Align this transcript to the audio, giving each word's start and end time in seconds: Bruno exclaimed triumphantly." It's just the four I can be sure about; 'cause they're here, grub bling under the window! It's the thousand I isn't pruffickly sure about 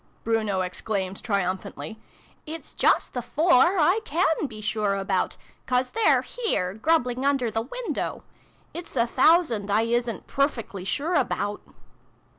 Bruno 0.23 0.61
exclaimed 0.61 1.21
triumphantly." 1.21 1.99
It's 2.57 2.73
just 2.73 3.13
the 3.13 3.21
four 3.21 3.77
I 3.77 3.99
can 4.03 4.47
be 4.47 4.59
sure 4.59 4.95
about; 4.95 5.37
'cause 5.67 5.91
they're 5.91 6.23
here, 6.23 6.73
grub 6.73 7.03
bling 7.03 7.23
under 7.23 7.51
the 7.51 7.61
window! 7.61 8.23
It's 8.73 8.89
the 8.89 9.05
thousand 9.05 9.69
I 9.69 9.83
isn't 9.83 10.25
pruffickly 10.25 10.85
sure 10.87 11.13
about 11.13 11.61